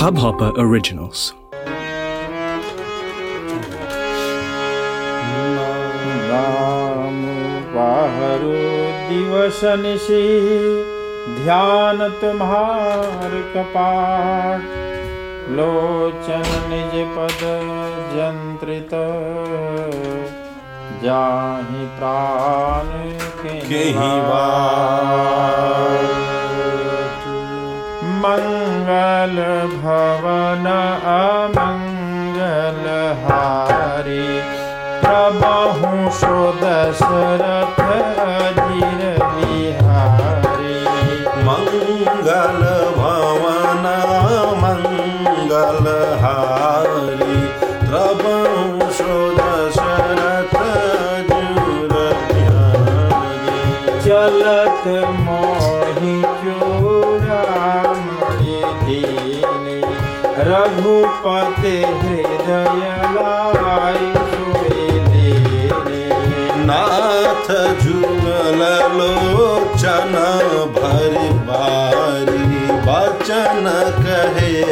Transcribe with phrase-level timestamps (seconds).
[0.00, 1.22] Hubhopper Originals.
[6.30, 7.18] नाम
[9.08, 10.22] दिवस निशि
[11.42, 14.64] ध्यान तुम्हार कपाट।
[15.58, 17.44] लोचन निज पद
[18.14, 18.94] जंत्रित
[21.04, 22.88] जाहि प्राण
[23.42, 25.29] केहि मंगल
[29.82, 30.66] भवन
[31.12, 31.86] अभङ्गलहारि
[35.04, 37.80] प्रबहु सोदशरथ
[61.20, 64.12] रघुपति हृदय लाई
[66.66, 67.48] नाथ
[67.82, 68.62] जुगल
[68.96, 70.14] लोचन
[70.76, 72.38] भरि बारी।
[72.86, 73.66] बचन
[74.00, 74.64] कहे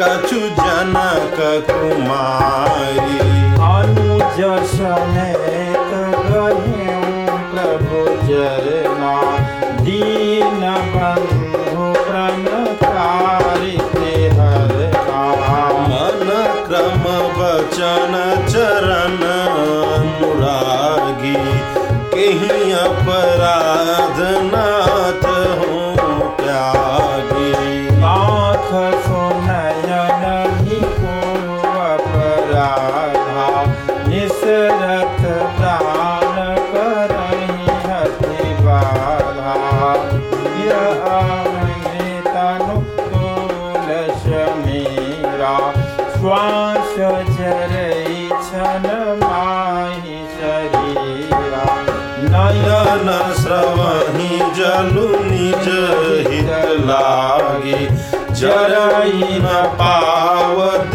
[0.00, 1.38] कछु जनक
[1.70, 3.18] कुमारी।
[3.70, 4.40] अनुज
[4.74, 5.92] समेत
[6.30, 7.06] गह्यं
[7.52, 9.14] प्रभु चरना
[9.80, 10.60] दीन
[17.88, 18.14] वचन
[18.48, 19.22] चरण
[19.88, 20.52] अनुरागी
[22.14, 24.20] कहीं अपराध
[24.52, 24.67] नाथ
[58.38, 59.46] जरम
[59.78, 60.94] पावत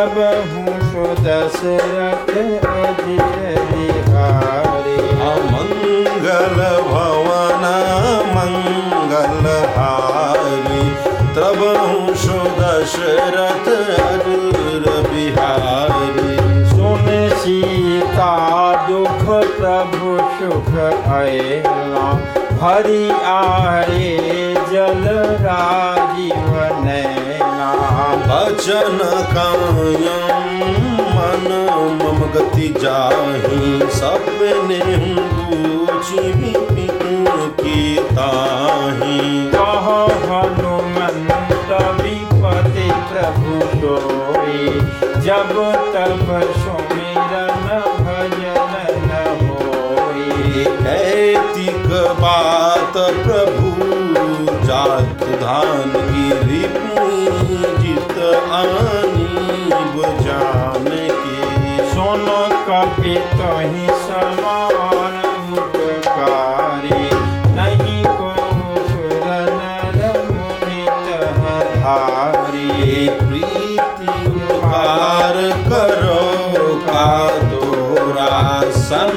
[0.00, 2.30] द्रवहु सुदशरथ
[2.68, 4.94] अजिर बिहारी
[5.30, 6.56] अमंगल
[6.88, 7.64] भवन
[8.36, 9.44] मंगल
[9.76, 10.90] हारी।
[11.36, 11.60] तब
[12.60, 13.68] दशरथ
[14.00, 16.36] अजुर बिहारी।
[16.70, 18.32] सुन सीता
[18.90, 19.26] दुख
[19.60, 20.74] प्रभु सुख
[21.12, 22.06] अयला।
[22.62, 24.18] हरि आए
[24.72, 25.04] जल
[25.40, 26.50] राजीव
[26.84, 26.89] नैना
[28.60, 28.98] बचन
[29.32, 31.46] कायम मन
[32.00, 34.80] मम गति जाही सपने
[35.36, 36.24] दूची
[37.60, 37.78] की
[38.10, 39.16] ताही
[39.54, 39.86] कह
[40.26, 41.72] हनुमंत
[43.10, 44.68] प्रभु सोई
[45.24, 45.56] जब
[45.94, 46.28] तब
[46.60, 47.66] सुमिरन
[48.04, 48.74] भजन
[49.08, 50.66] न होई।
[50.96, 51.88] ऐतिक
[52.20, 52.94] बात
[53.24, 53.69] प्रभु
[54.80, 55.92] धन
[56.50, 57.06] ऋपु
[57.82, 58.16] जित
[58.58, 59.96] अनिब
[61.24, 62.26] के सोन
[62.68, 65.18] कपि कहि समाकार
[73.20, 74.14] प्रीति
[74.64, 75.36] पार
[75.68, 76.22] करो
[76.86, 77.06] का
[77.50, 79.16] दोरा भारोरासन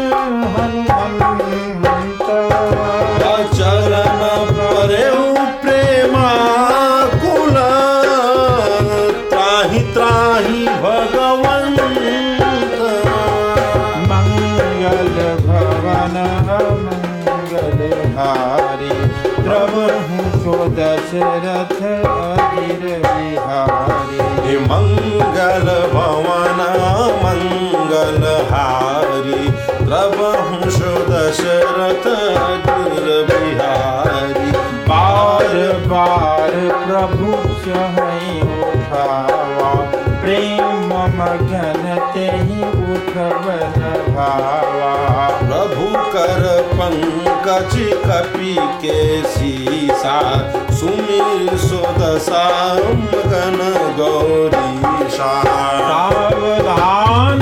[6.21, 7.57] व्याकुल
[9.31, 11.79] त्राहि त्राहि भगवन्त।
[14.11, 15.99] मङ्गल भवा
[16.85, 17.79] मङ्गल
[18.17, 18.93] हारी
[19.45, 20.09] प्रभः
[20.43, 21.79] स्वदशरथ
[22.53, 22.85] गिर
[24.71, 26.69] मङ्गल भवन भवाना
[27.23, 28.51] मङ्गलहारी
[29.85, 32.05] प्रवः सोदशरथ
[37.01, 37.29] प्रभु
[38.65, 39.69] उठावा।
[40.21, 40.89] प्रेम
[41.19, 42.61] मगन तेहि
[42.93, 43.79] उठवन
[44.15, 44.91] भावा
[45.39, 46.43] प्रभु कर
[46.73, 47.73] पंकज
[48.05, 50.19] कपि के सीसा
[50.73, 52.45] सुमिर सुदशा
[53.31, 53.57] गण
[53.97, 55.33] गौरीशा
[55.87, 57.41] सावधान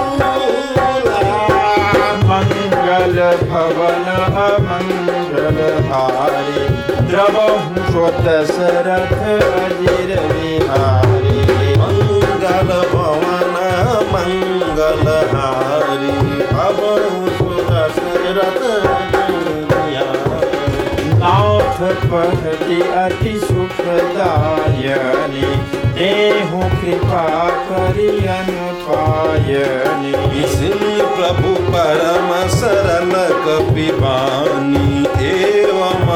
[22.10, 25.40] पहति अति सुखदायनी
[25.96, 27.24] देहु कृपा
[27.68, 28.50] करियन
[28.86, 33.12] पायनी विष्णु प्रभु परम सरल
[33.46, 34.86] कपिबानी
[35.32, 36.06] एवं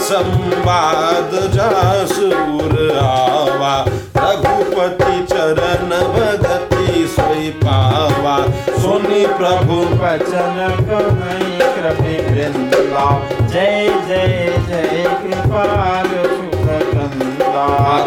[0.00, 3.84] संवाद जासूर आवा।
[4.16, 8.44] रघुपति चरण भगति सोई पावा।
[8.82, 16.49] सुनि प्रभु वचन कहीं कृपि वृंदा। जय जय जय, कृपाल।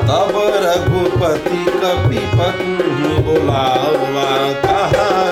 [0.09, 0.33] तब
[0.63, 4.29] रघुपति कपि पत्नी बुलावा
[4.65, 5.22] कहा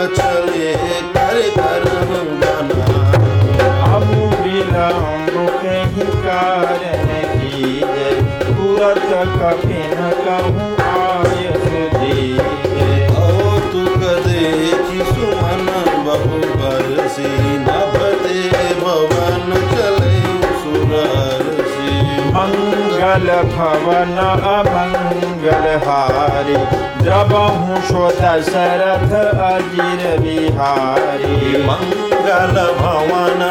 [23.11, 26.55] मंगल भवन अमंगल हारी।
[27.03, 33.41] द्रवहु सो दशरथ अजिर बिहारी। मंगल भवन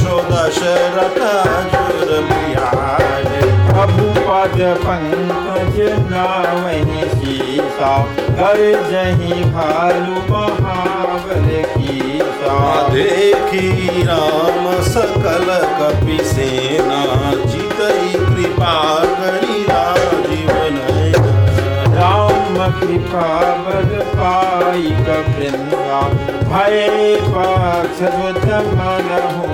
[0.00, 1.18] शो दशरथ
[1.72, 5.80] जुर बिहारी प्रभु पद पंकज
[6.12, 7.92] नावहि सीसा
[8.38, 8.60] कर
[8.90, 12.56] जही भालू महाबल कीसा
[12.88, 15.48] देखी राम। सकल
[15.78, 17.02] कपि सेना
[17.50, 18.74] जितई कृपा
[19.20, 19.62] करी
[22.80, 23.28] कृपा
[23.64, 26.00] बल पाई कबृंदा
[26.50, 26.80] भय
[28.02, 28.44] बुध
[28.76, 29.08] मन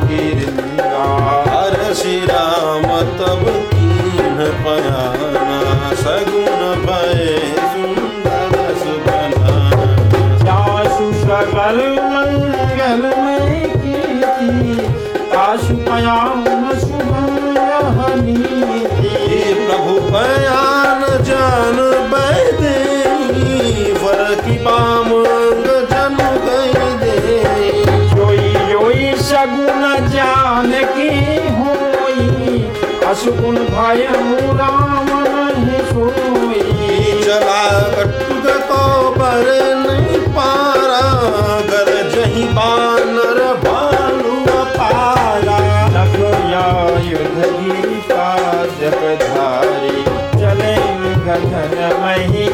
[0.08, 1.04] गिरिंदा
[1.48, 2.86] हर श्री राम
[3.20, 6.57] तब कीन पयाना सगुन
[33.18, 34.02] असुगुन भय
[34.58, 36.60] राम नहीं सोई।
[37.22, 37.62] चला
[37.94, 38.82] कटुक को
[39.16, 39.46] पर
[39.78, 41.00] नहीं पारा
[41.70, 44.37] कर जही बानर भालू
[44.76, 45.58] पाला
[45.96, 46.62] लखया
[47.08, 48.28] युद्ध गीता
[48.80, 50.04] जगधारी
[50.38, 50.76] चले
[52.02, 52.46] मही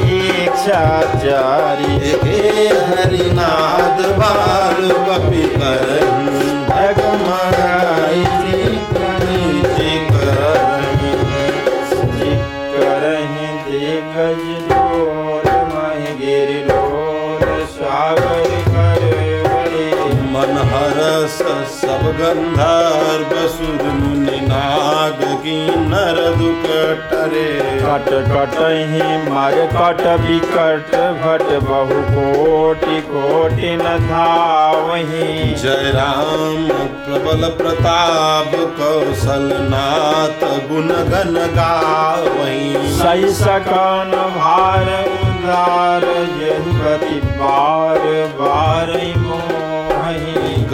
[2.24, 6.33] हे हरिनाद बाल कपि करही
[23.54, 26.64] सुर मुनि नाग की नर दुख
[27.10, 27.44] टरे
[27.80, 28.56] कट कट
[28.90, 36.66] ही मर कट विकट भट बहु कोटि कोटि न धावही। जय राम
[37.04, 44.90] प्रबल प्रताप कौशल नाथ गुण गण गावही। सही सकन भार
[45.22, 46.04] उदार
[46.40, 48.02] जगति बार
[48.40, 48.92] बार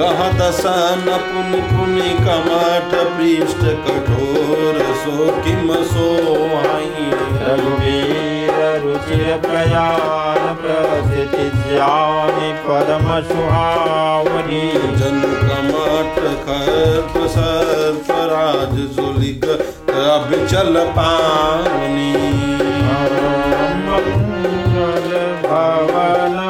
[0.01, 7.11] मोहि गह दसन पुनि पुनि कमठ पृष्ठ कठोर सो किम सोहाई
[7.43, 14.63] रघुवीर रुचिर प्रयाण प्रसिद्धि ज्ञानि परम सुहावनी।
[15.01, 22.13] जन कमठ खर्प सर्प राज जुलिक अभिचल पावनी।
[25.45, 26.50] भवन